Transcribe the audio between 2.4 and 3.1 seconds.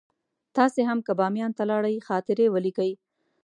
ولیکئ.